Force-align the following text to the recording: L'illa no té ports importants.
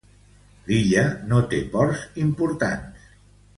L'illa 0.69 1.03
no 1.33 1.43
té 1.53 1.61
ports 1.75 2.03
importants. 2.25 3.07